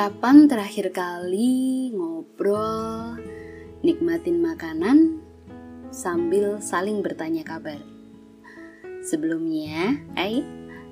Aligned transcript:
Kapan 0.00 0.48
terakhir 0.48 0.96
kali 0.96 1.92
ngobrol, 1.92 3.20
nikmatin 3.84 4.40
makanan, 4.40 5.20
sambil 5.92 6.56
saling 6.56 7.04
bertanya 7.04 7.44
kabar? 7.44 7.76
Sebelumnya, 9.04 10.00
hai, 10.16 10.40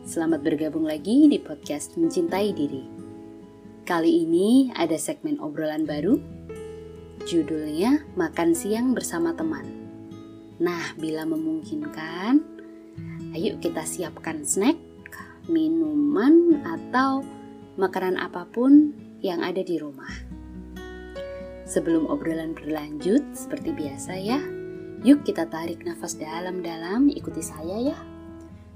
selamat 0.04 0.44
bergabung 0.44 0.84
lagi 0.84 1.24
di 1.24 1.40
podcast 1.40 1.96
Mencintai 1.96 2.52
Diri. 2.52 2.84
Kali 3.88 4.28
ini 4.28 4.76
ada 4.76 5.00
segmen 5.00 5.40
obrolan 5.40 5.88
baru, 5.88 6.20
judulnya 7.24 8.04
Makan 8.12 8.52
Siang 8.52 8.92
Bersama 8.92 9.32
Teman. 9.32 9.64
Nah, 10.60 10.84
bila 11.00 11.24
memungkinkan, 11.24 12.44
ayo 13.32 13.56
kita 13.56 13.88
siapkan 13.88 14.44
snack, 14.44 14.76
minuman, 15.48 16.60
atau 16.60 17.24
makanan 17.78 18.18
apa 18.18 18.42
pun 18.50 18.90
yang 19.22 19.42
ada 19.42 19.62
di 19.62 19.76
rumah. 19.78 20.10
Sebelum 21.68 22.08
obrolan 22.08 22.56
berlanjut, 22.56 23.20
seperti 23.36 23.76
biasa 23.76 24.16
ya, 24.16 24.40
yuk 25.04 25.20
kita 25.26 25.44
tarik 25.52 25.84
nafas 25.84 26.16
dalam-dalam, 26.16 27.12
ikuti 27.12 27.44
saya 27.44 27.92
ya. 27.92 27.98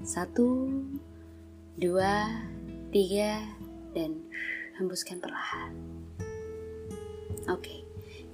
Satu, 0.05 0.69
dua, 1.79 2.29
tiga, 2.93 3.41
dan 3.97 4.21
hembuskan 4.77 5.17
perlahan. 5.17 5.73
Oke, 7.49 7.83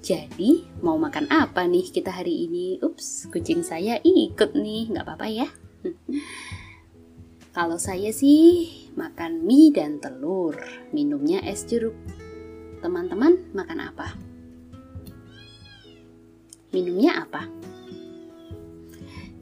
jadi 0.04 0.64
mau 0.84 1.00
makan 1.00 1.28
apa 1.32 1.64
nih 1.68 1.92
kita 1.92 2.12
hari 2.12 2.48
ini? 2.48 2.80
Ups, 2.84 3.28
kucing 3.32 3.64
saya 3.64 4.00
ikut 4.04 4.56
nih, 4.56 4.92
nggak 4.92 5.06
apa-apa 5.08 5.28
ya. 5.28 5.48
Kalau 7.56 7.76
saya 7.82 8.14
sih 8.16 8.70
makan 8.98 9.46
mie 9.46 9.74
dan 9.74 10.02
telur, 10.02 10.56
minumnya 10.96 11.44
es 11.46 11.68
jeruk. 11.68 11.96
Teman-teman 12.80 13.52
makan 13.52 13.80
apa? 13.84 14.08
Minumnya 16.72 17.26
apa? 17.26 17.50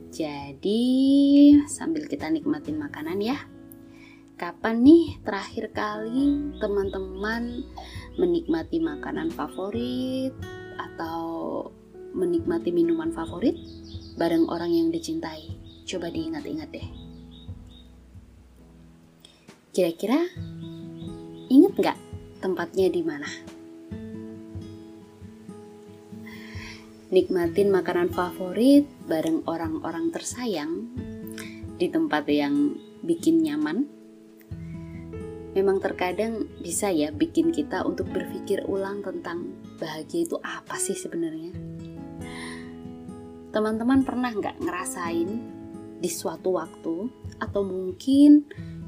Jadi, 0.09 0.83
sambil 1.69 2.09
kita 2.09 2.31
nikmatin 2.33 2.81
makanan 2.81 3.21
ya. 3.21 3.37
Kapan 4.37 4.81
nih 4.81 5.21
terakhir 5.21 5.69
kali 5.73 6.57
teman-teman 6.57 7.65
menikmati 8.17 8.81
makanan 8.81 9.29
favorit 9.33 10.33
atau 10.77 11.25
menikmati 12.17 12.73
minuman 12.73 13.13
favorit 13.13 13.57
bareng 14.17 14.49
orang 14.49 14.73
yang 14.73 14.89
dicintai? 14.89 15.57
Coba 15.85 16.09
diingat-ingat 16.09 16.69
deh. 16.73 17.06
Kira-kira 19.77 20.17
inget 21.53 21.77
nggak 21.77 21.99
tempatnya 22.41 22.89
di 22.89 23.05
mana? 23.05 23.29
Nikmatin 27.13 27.69
makanan 27.69 28.09
favorit 28.09 28.89
bareng 29.05 29.45
orang-orang 29.45 30.09
tersayang 30.09 30.81
di 31.77 31.93
tempat 31.93 32.25
yang 32.25 32.73
bikin 33.05 33.45
nyaman. 33.45 33.85
Memang 35.53 35.77
terkadang 35.77 36.49
bisa 36.57 36.89
ya 36.89 37.13
bikin 37.13 37.53
kita 37.53 37.85
untuk 37.85 38.09
berpikir 38.09 38.65
ulang 38.65 39.05
tentang 39.05 39.61
bahagia 39.77 40.25
itu 40.25 40.41
apa 40.41 40.73
sih 40.81 40.97
sebenarnya. 40.97 41.53
Teman-teman 43.53 44.01
pernah 44.01 44.33
nggak 44.33 44.57
ngerasain 44.57 45.29
di 46.01 46.09
suatu 46.09 46.57
waktu 46.57 47.13
atau 47.37 47.61
mungkin 47.61 48.41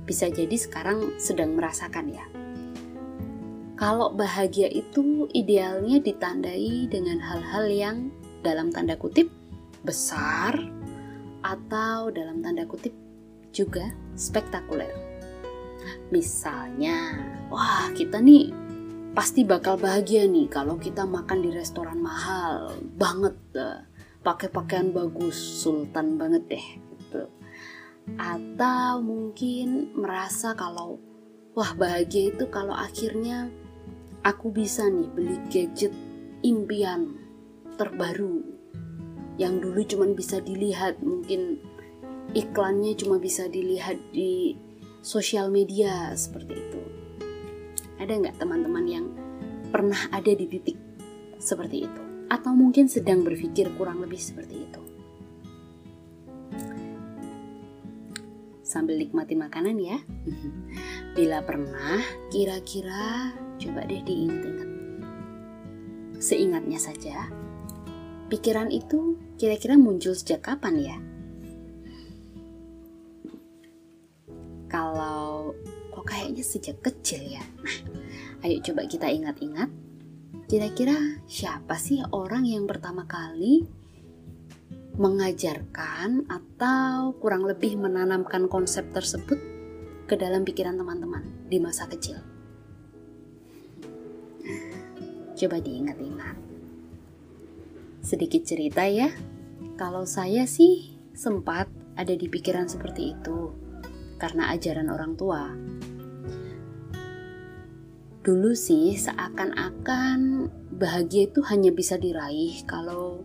bisa 0.09 0.25
jadi 0.25 0.57
sekarang 0.57 1.21
sedang 1.21 1.53
merasakan 1.53 2.09
ya. 2.09 2.25
Kalau 3.77 4.09
bahagia 4.11 4.65
itu 4.65 5.29
idealnya 5.37 6.01
ditandai 6.01 6.89
dengan 6.89 7.21
hal-hal 7.21 7.69
yang 7.69 7.97
dalam 8.41 8.73
tanda 8.73 8.97
kutip 8.97 9.29
besar 9.85 10.57
atau 11.45 12.09
dalam 12.09 12.41
tanda 12.41 12.65
kutip 12.65 12.91
juga 13.53 13.93
spektakuler. 14.17 14.91
Misalnya, 16.09 17.21
wah 17.53 17.87
kita 17.93 18.19
nih 18.19 18.51
pasti 19.13 19.45
bakal 19.45 19.77
bahagia 19.77 20.25
nih 20.25 20.49
kalau 20.49 20.75
kita 20.75 21.05
makan 21.05 21.39
di 21.45 21.53
restoran 21.53 22.01
mahal 22.01 22.75
banget, 22.97 23.37
pakai 24.25 24.51
pakaian 24.51 24.91
bagus, 24.91 25.39
sultan 25.39 26.19
banget 26.19 26.43
deh 26.49 26.88
atau 28.17 29.03
mungkin 29.03 29.93
merasa 29.93 30.55
kalau 30.55 30.97
wah 31.53 31.75
bahagia 31.75 32.31
itu 32.33 32.47
kalau 32.49 32.73
akhirnya 32.73 33.51
aku 34.23 34.49
bisa 34.49 34.87
nih 34.87 35.09
beli 35.11 35.37
gadget 35.51 35.93
impian 36.41 37.19
terbaru 37.75 38.43
yang 39.39 39.59
dulu 39.59 39.83
cuma 39.87 40.05
bisa 40.11 40.39
dilihat 40.43 40.99
mungkin 40.99 41.59
iklannya 42.35 42.95
cuma 42.95 43.19
bisa 43.19 43.47
dilihat 43.47 43.95
di 44.11 44.55
sosial 44.99 45.47
media 45.47 46.11
seperti 46.15 46.53
itu. 46.59 46.81
Ada 47.99 48.19
nggak 48.19 48.35
teman-teman 48.35 48.85
yang 48.87 49.05
pernah 49.71 50.11
ada 50.11 50.31
di 50.31 50.43
titik 50.43 50.75
seperti 51.39 51.87
itu? 51.87 52.01
Atau 52.27 52.51
mungkin 52.53 52.91
sedang 52.91 53.23
berpikir 53.23 53.71
kurang 53.79 54.03
lebih 54.03 54.19
seperti 54.19 54.67
itu 54.67 54.88
sambil 58.69 59.01
nikmati 59.01 59.33
makanan 59.33 59.81
ya. 59.81 59.97
Bila 61.17 61.41
pernah, 61.41 61.97
kira-kira 62.29 63.33
coba 63.57 63.81
deh 63.89 64.05
diingat-ingat. 64.05 64.69
Seingatnya 66.21 66.77
saja, 66.77 67.25
pikiran 68.29 68.69
itu 68.69 69.17
kira-kira 69.41 69.73
muncul 69.73 70.13
sejak 70.13 70.45
kapan 70.45 70.75
ya? 70.77 70.97
Kalau 74.69 75.57
kok 75.89 76.05
kayaknya 76.05 76.45
sejak 76.45 76.77
kecil 76.85 77.25
ya. 77.25 77.41
Nah, 77.57 77.75
ayo 78.45 78.61
coba 78.61 78.85
kita 78.85 79.09
ingat-ingat. 79.09 79.73
Kira-kira 80.45 80.93
siapa 81.25 81.73
sih 81.81 82.05
orang 82.13 82.45
yang 82.45 82.69
pertama 82.69 83.09
kali 83.09 83.78
mengajarkan 84.99 86.27
atau 86.27 87.15
kurang 87.23 87.47
lebih 87.47 87.79
menanamkan 87.79 88.51
konsep 88.51 88.83
tersebut 88.91 89.39
ke 90.11 90.19
dalam 90.19 90.43
pikiran 90.43 90.75
teman-teman 90.75 91.23
di 91.47 91.55
masa 91.55 91.87
kecil. 91.87 92.19
Coba 95.39 95.63
diingat-ingat. 95.63 96.35
Sedikit 98.03 98.43
cerita 98.43 98.83
ya, 98.91 99.07
kalau 99.79 100.03
saya 100.03 100.43
sih 100.43 100.99
sempat 101.15 101.71
ada 101.95 102.11
di 102.11 102.27
pikiran 102.27 102.67
seperti 102.67 103.15
itu 103.15 103.55
karena 104.19 104.51
ajaran 104.51 104.91
orang 104.91 105.15
tua. 105.15 105.47
Dulu 108.19 108.51
sih 108.51 108.99
seakan-akan 108.99 110.51
bahagia 110.75 111.31
itu 111.31 111.39
hanya 111.47 111.71
bisa 111.71 111.95
diraih 111.95 112.67
kalau 112.67 113.23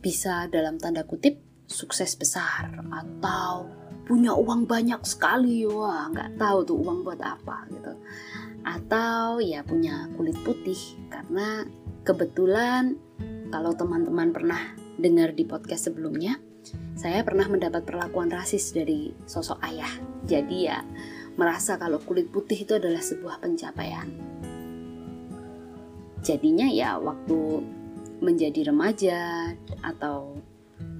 bisa 0.00 0.48
dalam 0.48 0.80
tanda 0.80 1.04
kutip 1.04 1.38
sukses 1.68 2.18
besar 2.18 2.72
atau 2.90 3.68
punya 4.08 4.34
uang 4.34 4.66
banyak 4.66 5.00
sekali. 5.06 5.62
Wah 5.68 6.10
nggak 6.10 6.40
tahu 6.40 6.58
tuh 6.66 6.76
uang 6.80 7.06
buat 7.06 7.20
apa 7.22 7.70
gitu. 7.70 7.92
Atau 8.66 9.38
ya 9.38 9.62
punya 9.62 10.10
kulit 10.18 10.36
putih. 10.42 10.80
Karena 11.06 11.62
kebetulan 12.02 12.98
kalau 13.54 13.76
teman-teman 13.76 14.34
pernah 14.34 14.60
dengar 14.98 15.32
di 15.32 15.46
podcast 15.46 15.88
sebelumnya 15.88 16.36
saya 16.92 17.24
pernah 17.24 17.48
mendapat 17.48 17.88
perlakuan 17.88 18.28
rasis 18.28 18.76
dari 18.76 19.14
sosok 19.24 19.62
ayah. 19.64 19.88
Jadi 20.28 20.68
ya 20.68 20.84
merasa 21.40 21.80
kalau 21.80 21.96
kulit 22.02 22.28
putih 22.28 22.68
itu 22.68 22.76
adalah 22.76 23.00
sebuah 23.00 23.40
pencapaian. 23.40 24.08
Jadinya 26.20 26.68
ya 26.68 27.00
waktu 27.00 27.64
menjadi 28.20 28.68
remaja 28.68 29.52
atau 29.80 30.36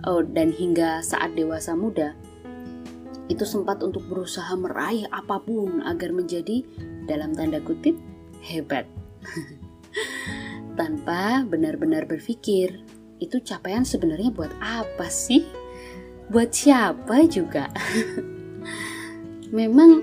oh, 0.08 0.22
dan 0.24 0.52
hingga 0.52 1.04
saat 1.04 1.36
dewasa 1.36 1.76
muda 1.76 2.16
itu 3.30 3.46
sempat 3.46 3.78
untuk 3.86 4.02
berusaha 4.10 4.50
meraih 4.58 5.06
apa 5.14 5.38
pun 5.38 5.86
agar 5.86 6.10
menjadi 6.10 6.66
dalam 7.06 7.30
tanda 7.30 7.62
kutip 7.62 7.94
hebat. 8.42 8.90
Tanpa 10.78 11.46
benar-benar 11.46 12.10
berpikir 12.10 12.82
itu 13.22 13.36
capaian 13.46 13.86
sebenarnya 13.86 14.34
buat 14.34 14.50
apa 14.58 15.06
sih? 15.06 15.46
Buat 16.26 16.50
siapa 16.50 17.22
juga? 17.30 17.70
Memang 19.54 20.02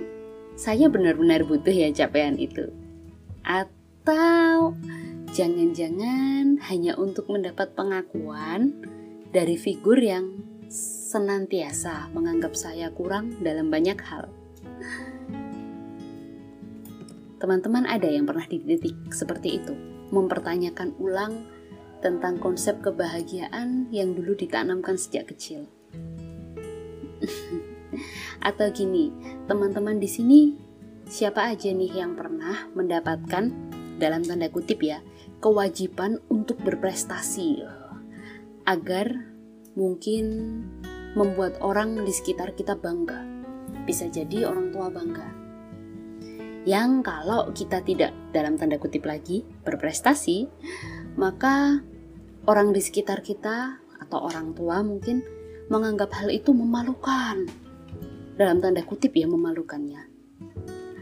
saya 0.55 0.87
benar-benar 0.87 1.43
butuh 1.43 1.71
ya 1.71 1.91
capaian 1.91 2.39
itu. 2.39 2.71
Atau 3.43 4.79
Jangan-jangan 5.31 6.63
hanya 6.71 6.95
untuk 6.95 7.27
mendapat 7.27 7.75
pengakuan 7.75 8.79
dari 9.35 9.59
figur 9.59 9.99
yang 9.99 10.39
senantiasa 10.71 12.11
menganggap 12.15 12.55
saya 12.55 12.91
kurang 12.91 13.39
dalam 13.43 13.67
banyak 13.67 13.99
hal. 14.03 14.31
Teman-teman 17.37 17.85
ada 17.85 18.09
yang 18.09 18.25
pernah 18.25 18.49
di 18.49 18.57
titik 18.63 19.13
seperti 19.13 19.61
itu, 19.61 19.73
mempertanyakan 20.09 20.97
ulang 20.97 21.45
tentang 22.01 22.41
konsep 22.41 22.81
kebahagiaan 22.81 23.91
yang 23.93 24.17
dulu 24.17 24.33
ditanamkan 24.33 24.97
sejak 24.97 25.29
kecil. 25.29 25.69
Atau 28.47 28.73
gini, 28.73 29.13
teman-teman 29.45 30.01
di 30.01 30.09
sini 30.09 30.39
siapa 31.05 31.53
aja 31.53 31.69
nih 31.71 31.93
yang 31.93 32.17
pernah 32.17 32.67
mendapatkan 32.73 33.53
dalam 33.97 34.21
tanda 34.25 34.49
kutip 34.49 34.81
ya, 34.81 35.01
kewajiban 35.37 36.17
untuk 36.33 36.57
berprestasi 36.65 37.61
agar 38.67 39.07
mungkin 39.77 40.25
membuat 41.13 41.61
orang 41.61 42.01
di 42.03 42.13
sekitar 42.13 42.57
kita 42.57 42.77
bangga. 42.77 43.25
Bisa 43.85 44.09
jadi 44.09 44.49
orang 44.49 44.73
tua 44.73 44.89
bangga. 44.89 45.27
Yang 46.67 46.91
kalau 47.07 47.47
kita 47.55 47.79
tidak 47.79 48.11
dalam 48.35 48.59
tanda 48.59 48.75
kutip 48.75 49.07
lagi 49.07 49.47
berprestasi, 49.63 50.51
maka 51.15 51.79
orang 52.43 52.75
di 52.75 52.83
sekitar 52.83 53.23
kita 53.23 53.79
atau 54.03 54.27
orang 54.27 54.51
tua 54.51 54.83
mungkin 54.83 55.23
menganggap 55.71 56.11
hal 56.11 56.27
itu 56.27 56.51
memalukan. 56.51 57.47
Dalam 58.35 58.59
tanda 58.59 58.83
kutip 58.83 59.15
ya 59.15 59.31
memalukannya. 59.31 60.03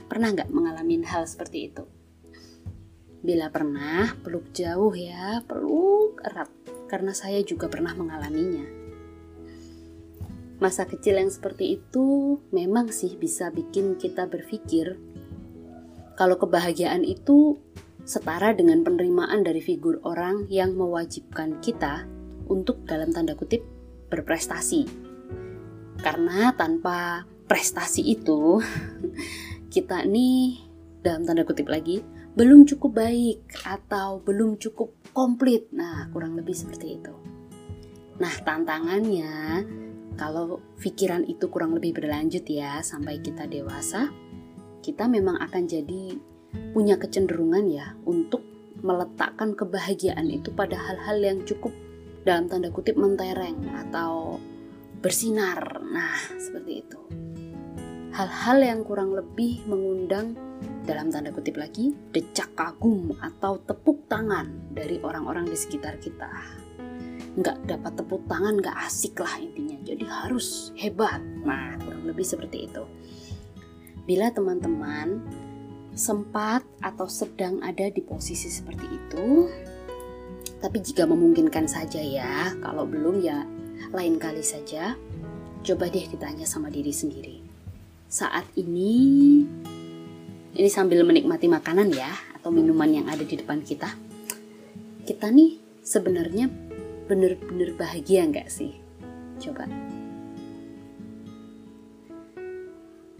Pernah 0.06 0.30
nggak 0.38 0.54
mengalami 0.54 1.02
hal 1.02 1.26
seperti 1.26 1.74
itu? 1.74 1.94
Bila 3.25 3.50
pernah, 3.50 4.13
peluk 4.22 4.54
jauh 4.54 4.94
ya, 4.94 5.42
peluk 5.50 6.22
erat, 6.22 6.45
karena 6.86 7.10
saya 7.10 7.42
juga 7.42 7.66
pernah 7.66 7.98
mengalaminya. 7.98 8.62
Masa 10.62 10.86
kecil 10.86 11.18
yang 11.18 11.33
seperti 11.33 11.81
itu 11.81 12.38
memang 12.54 12.94
sih 12.94 13.18
bisa 13.18 13.50
bikin 13.50 13.98
kita 13.98 14.30
berpikir 14.30 15.01
kalau 16.16 16.38
kebahagiaan 16.38 17.01
itu 17.01 17.57
setara 18.06 18.54
dengan 18.54 18.86
penerimaan 18.86 19.42
dari 19.42 19.60
figur 19.60 20.00
orang 20.06 20.45
yang 20.48 20.78
mewajibkan 20.78 21.60
kita 21.60 22.06
untuk 22.45 22.86
dalam 22.86 23.10
tanda 23.10 23.33
kutip 23.33 23.66
berprestasi. 24.13 24.86
Karena 26.00 26.54
tanpa 26.54 27.25
prestasi 27.50 28.06
itu, 28.06 28.62
kita 29.74 30.06
nih 30.06 30.62
dalam 31.01 31.25
tanda 31.25 31.42
kutip 31.42 31.68
lagi 31.68 32.06
belum 32.36 32.68
cukup 32.68 33.00
baik 33.00 33.64
atau 33.64 34.20
belum 34.20 34.60
cukup 34.60 34.92
komplit. 35.16 35.72
Nah, 35.72 36.12
kurang 36.12 36.36
lebih 36.36 36.52
seperti 36.52 37.00
itu. 37.00 37.16
Nah, 38.20 38.36
tantangannya 38.44 39.64
kalau 40.20 40.60
pikiran 40.80 41.24
itu 41.28 41.48
kurang 41.48 41.80
lebih 41.80 41.96
berlanjut 41.96 42.44
ya 42.48 42.84
sampai 42.84 43.24
kita 43.24 43.48
dewasa, 43.48 44.12
kita 44.84 45.08
memang 45.08 45.40
akan 45.40 45.64
jadi 45.64 46.16
punya 46.76 47.00
kecenderungan 47.00 47.72
ya 47.72 47.96
untuk 48.04 48.44
meletakkan 48.84 49.56
kebahagiaan 49.56 50.28
itu 50.28 50.52
pada 50.52 50.76
hal-hal 50.76 51.18
yang 51.24 51.40
cukup 51.48 51.72
dalam 52.28 52.52
tanda 52.52 52.68
kutip 52.68 53.00
mentereng 53.00 53.64
atau 53.88 54.44
bersinar. 55.00 55.80
Nah, 55.88 56.20
seperti 56.36 56.84
itu. 56.84 57.00
Hal-hal 58.12 58.60
yang 58.64 58.81
kurang 58.84 59.16
lebih 59.16 59.64
mengundang 59.68 60.36
dalam 60.86 61.10
tanda 61.10 61.34
kutip 61.34 61.58
lagi, 61.58 61.92
decak 62.14 62.54
kagum 62.54 63.18
atau 63.18 63.58
tepuk 63.58 64.06
tangan 64.06 64.70
dari 64.70 65.02
orang-orang 65.02 65.50
di 65.50 65.58
sekitar 65.58 65.98
kita. 65.98 66.30
Nggak 67.36 67.66
dapat 67.66 67.94
tepuk 67.98 68.24
tangan, 68.30 68.62
nggak 68.62 68.78
asik 68.86 69.18
lah 69.18 69.34
intinya. 69.42 69.82
Jadi 69.82 70.06
harus 70.06 70.70
hebat. 70.78 71.20
Nah, 71.20 71.76
kurang 71.82 72.06
lebih 72.06 72.24
seperti 72.24 72.70
itu. 72.70 72.86
Bila 74.06 74.30
teman-teman 74.30 75.26
sempat 75.98 76.62
atau 76.80 77.10
sedang 77.10 77.60
ada 77.66 77.90
di 77.90 78.06
posisi 78.06 78.48
seperti 78.48 78.86
itu, 78.86 79.50
tapi 80.62 80.78
jika 80.86 81.10
memungkinkan 81.10 81.66
saja 81.66 82.00
ya, 82.00 82.54
kalau 82.62 82.86
belum 82.86 83.26
ya 83.26 83.42
lain 83.90 84.22
kali 84.22 84.46
saja, 84.46 84.94
coba 85.66 85.90
deh 85.90 86.06
ditanya 86.06 86.46
sama 86.46 86.70
diri 86.70 86.94
sendiri. 86.94 87.42
Saat 88.06 88.46
ini 88.54 89.42
ini 90.56 90.72
sambil 90.72 91.04
menikmati 91.04 91.52
makanan 91.52 91.92
ya 91.92 92.07
atau 92.40 92.48
minuman 92.48 92.88
yang 92.88 93.06
ada 93.12 93.28
di 93.28 93.36
depan 93.36 93.60
kita. 93.60 93.92
Kita 95.04 95.28
nih 95.28 95.60
sebenarnya 95.84 96.48
bener-bener 97.12 97.75
bahagia 97.75 98.24
nggak 98.24 98.48
sih? 98.48 98.72
Coba. 99.36 99.68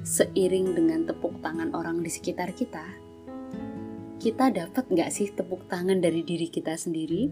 Seiring 0.06 0.72
dengan 0.72 1.04
tepuk 1.04 1.44
tangan 1.44 1.76
orang 1.76 2.00
di 2.00 2.08
sekitar 2.08 2.56
kita, 2.56 2.86
kita 4.24 4.54
dapat 4.54 4.86
nggak 4.88 5.12
sih 5.12 5.28
tepuk 5.36 5.68
tangan 5.68 6.00
dari 6.00 6.24
diri 6.24 6.48
kita 6.48 6.78
sendiri? 6.80 7.28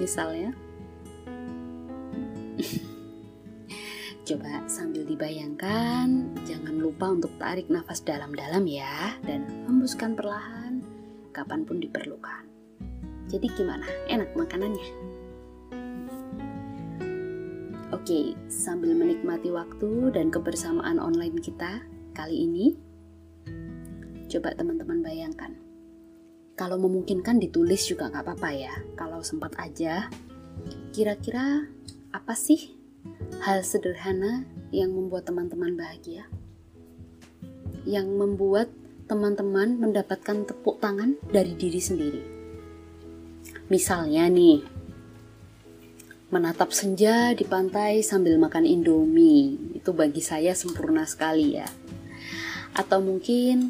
Misalnya, 0.00 0.56
Coba 4.22 4.62
sambil 4.70 5.02
dibayangkan, 5.02 6.30
jangan 6.46 6.78
lupa 6.78 7.10
untuk 7.10 7.34
tarik 7.42 7.66
nafas 7.66 8.06
dalam-dalam 8.06 8.62
ya 8.70 9.18
dan 9.26 9.50
hembuskan 9.66 10.14
perlahan 10.14 10.78
kapan 11.34 11.66
pun 11.66 11.82
diperlukan. 11.82 12.46
Jadi 13.26 13.50
gimana? 13.50 13.82
Enak 14.06 14.30
makanannya? 14.38 14.88
Oke, 17.90 18.38
sambil 18.46 18.94
menikmati 18.94 19.50
waktu 19.50 20.14
dan 20.14 20.30
kebersamaan 20.30 21.02
online 21.02 21.42
kita 21.42 21.82
kali 22.14 22.46
ini, 22.46 22.78
coba 24.30 24.54
teman-teman 24.54 25.02
bayangkan. 25.02 25.50
Kalau 26.54 26.78
memungkinkan 26.78 27.42
ditulis 27.42 27.90
juga 27.90 28.06
nggak 28.06 28.22
apa-apa 28.22 28.50
ya. 28.54 28.74
Kalau 28.94 29.18
sempat 29.26 29.58
aja, 29.58 30.06
kira-kira 30.94 31.66
apa 32.14 32.38
sih 32.38 32.81
hal 33.42 33.66
sederhana 33.66 34.46
yang 34.70 34.94
membuat 34.94 35.26
teman-teman 35.26 35.74
bahagia, 35.74 36.24
yang 37.82 38.06
membuat 38.14 38.70
teman-teman 39.10 39.76
mendapatkan 39.76 40.46
tepuk 40.46 40.78
tangan 40.78 41.18
dari 41.28 41.52
diri 41.58 41.80
sendiri. 41.82 42.22
Misalnya 43.66 44.30
nih, 44.30 44.62
menatap 46.32 46.72
senja 46.72 47.36
di 47.36 47.44
pantai 47.44 48.00
sambil 48.00 48.40
makan 48.40 48.64
indomie, 48.64 49.76
itu 49.76 49.92
bagi 49.92 50.24
saya 50.24 50.56
sempurna 50.56 51.04
sekali 51.04 51.60
ya. 51.60 51.68
Atau 52.72 53.04
mungkin 53.04 53.68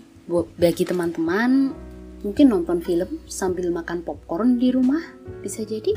bagi 0.54 0.86
teman-teman, 0.86 1.74
mungkin 2.22 2.46
nonton 2.46 2.78
film 2.84 3.18
sambil 3.26 3.72
makan 3.74 4.06
popcorn 4.06 4.62
di 4.62 4.70
rumah, 4.70 5.02
bisa 5.42 5.66
jadi. 5.66 5.90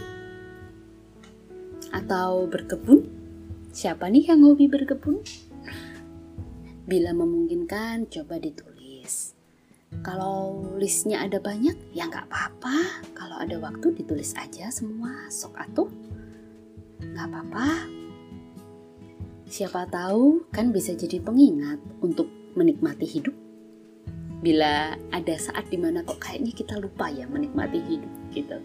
Atau 1.94 2.50
berkebun 2.50 3.25
Siapa 3.76 4.08
nih 4.08 4.32
yang 4.32 4.40
hobi 4.48 4.72
berkebun? 4.72 5.20
Bila 6.88 7.12
memungkinkan, 7.12 8.08
coba 8.08 8.40
ditulis. 8.40 9.36
Kalau 10.00 10.64
listnya 10.80 11.20
ada 11.20 11.44
banyak, 11.44 11.92
ya 11.92 12.08
nggak 12.08 12.32
apa-apa. 12.32 13.04
Kalau 13.12 13.36
ada 13.36 13.60
waktu, 13.60 13.92
ditulis 14.00 14.32
aja 14.40 14.72
semua. 14.72 15.28
Sok 15.28 15.60
atuh. 15.60 15.92
Nggak 17.04 17.28
apa-apa. 17.28 17.68
Siapa 19.52 19.92
tahu 19.92 20.48
kan 20.56 20.72
bisa 20.72 20.96
jadi 20.96 21.20
pengingat 21.20 21.84
untuk 22.00 22.32
menikmati 22.56 23.04
hidup. 23.04 23.36
Bila 24.40 24.96
ada 25.12 25.36
saat 25.36 25.68
di 25.68 25.76
mana 25.76 26.00
kok 26.08 26.24
kayaknya 26.24 26.56
kita 26.56 26.80
lupa 26.80 27.12
ya 27.12 27.28
menikmati 27.28 27.84
hidup 27.84 28.14
gitu. 28.32 28.56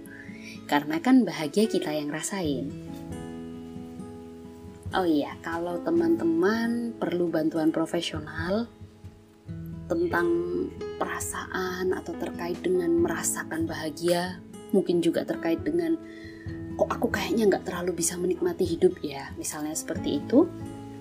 Karena 0.70 1.02
kan 1.02 1.26
bahagia 1.26 1.66
kita 1.66 1.90
yang 1.98 2.14
rasain 2.14 2.70
Oh 4.90 5.06
iya, 5.06 5.38
kalau 5.38 5.78
teman-teman 5.86 6.98
perlu 6.98 7.30
bantuan 7.30 7.70
profesional 7.70 8.66
tentang 9.86 10.26
perasaan 10.98 11.94
atau 11.94 12.10
terkait 12.18 12.58
dengan 12.58 12.90
merasakan 12.98 13.70
bahagia, 13.70 14.42
mungkin 14.74 14.98
juga 14.98 15.22
terkait 15.22 15.62
dengan 15.62 15.94
kok 16.74 16.90
aku 16.90 17.06
kayaknya 17.06 17.46
nggak 17.54 17.70
terlalu 17.70 18.02
bisa 18.02 18.18
menikmati 18.18 18.66
hidup 18.66 18.98
ya, 18.98 19.30
misalnya 19.38 19.78
seperti 19.78 20.26
itu, 20.26 20.50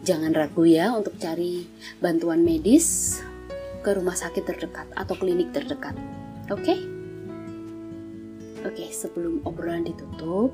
jangan 0.05 0.37
ragu 0.37 0.69
ya 0.69 0.93
untuk 0.93 1.17
cari 1.17 1.65
bantuan 1.97 2.45
medis 2.45 3.17
ke 3.81 3.89
rumah 3.89 4.13
sakit 4.13 4.45
terdekat 4.45 4.85
atau 4.93 5.17
klinik 5.17 5.49
terdekat. 5.49 5.97
Oke? 6.53 6.61
Okay? 6.61 6.79
Oke, 8.69 8.85
okay, 8.85 8.89
sebelum 8.93 9.41
obrolan 9.49 9.81
ditutup, 9.81 10.53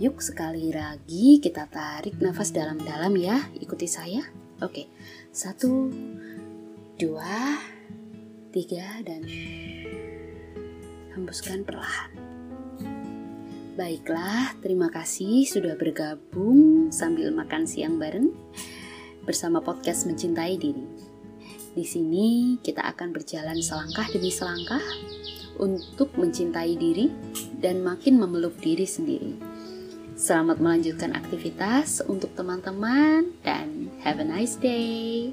Yuk 0.00 0.24
sekali 0.24 0.72
lagi 0.72 1.44
kita 1.44 1.68
tarik 1.68 2.24
nafas 2.24 2.56
dalam-dalam 2.56 3.12
ya. 3.20 3.36
Ikuti 3.60 3.84
saya. 3.84 4.24
Oke, 4.64 4.88
satu, 5.28 5.92
dua, 6.96 7.60
tiga, 8.48 8.96
dan 9.04 9.28
hembuskan 11.12 11.68
perlahan. 11.68 12.16
Baiklah, 13.76 14.56
terima 14.64 14.88
kasih 14.88 15.44
sudah 15.44 15.76
bergabung 15.76 16.88
sambil 16.88 17.28
makan 17.28 17.68
siang 17.68 18.00
bareng 18.00 18.32
bersama 19.28 19.60
podcast 19.60 20.08
Mencintai 20.08 20.56
Diri. 20.56 21.12
Di 21.76 21.84
sini 21.84 22.56
kita 22.64 22.88
akan 22.88 23.12
berjalan 23.12 23.60
selangkah 23.60 24.08
demi 24.08 24.32
selangkah 24.32 24.80
untuk 25.60 26.16
mencintai 26.16 26.72
diri 26.80 27.12
dan 27.60 27.84
makin 27.84 28.16
memeluk 28.16 28.56
diri 28.64 28.88
sendiri. 28.88 29.59
Selamat 30.20 30.60
melanjutkan 30.60 31.16
aktivitas 31.16 32.04
untuk 32.04 32.36
teman-teman 32.36 33.32
dan 33.40 33.88
have 34.04 34.20
a 34.20 34.26
nice 34.28 34.52
day. 34.52 35.32